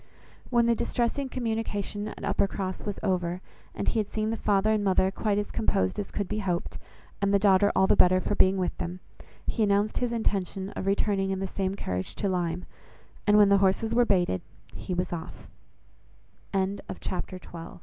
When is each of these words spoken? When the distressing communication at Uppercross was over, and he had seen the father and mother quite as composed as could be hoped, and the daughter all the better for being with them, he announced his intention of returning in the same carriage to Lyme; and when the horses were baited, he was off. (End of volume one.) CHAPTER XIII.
When 0.49 0.65
the 0.65 0.73
distressing 0.73 1.29
communication 1.29 2.07
at 2.07 2.23
Uppercross 2.23 2.83
was 2.83 2.97
over, 3.03 3.39
and 3.75 3.87
he 3.87 3.99
had 3.99 4.09
seen 4.11 4.31
the 4.31 4.35
father 4.35 4.71
and 4.71 4.83
mother 4.83 5.11
quite 5.11 5.37
as 5.37 5.51
composed 5.51 5.99
as 5.99 6.09
could 6.09 6.27
be 6.27 6.39
hoped, 6.39 6.79
and 7.21 7.31
the 7.31 7.37
daughter 7.37 7.71
all 7.75 7.85
the 7.85 7.95
better 7.95 8.19
for 8.19 8.33
being 8.33 8.57
with 8.57 8.75
them, 8.79 8.99
he 9.45 9.61
announced 9.61 9.99
his 9.99 10.11
intention 10.11 10.69
of 10.71 10.87
returning 10.87 11.29
in 11.29 11.37
the 11.37 11.45
same 11.45 11.75
carriage 11.75 12.15
to 12.15 12.27
Lyme; 12.27 12.65
and 13.27 13.37
when 13.37 13.49
the 13.49 13.59
horses 13.59 13.93
were 13.93 14.03
baited, 14.05 14.41
he 14.73 14.95
was 14.95 15.13
off. 15.13 15.45
(End 16.51 16.81
of 16.89 16.97
volume 16.97 16.97
one.) 16.97 16.97
CHAPTER 16.99 17.37
XIII. 17.39 17.79